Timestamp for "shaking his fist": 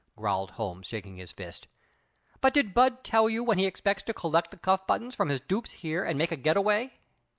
0.87-1.67